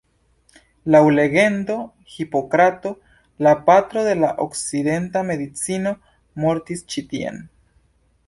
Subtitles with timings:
[0.93, 1.75] Laŭ legendo
[2.13, 2.93] Hipokrato,
[3.47, 5.93] la patro de la okcidenta medicino,
[6.47, 7.39] mortis ĉi tien.